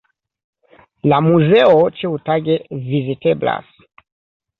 [1.11, 2.55] La muzeo ĉiutage
[2.87, 3.69] viziteblas.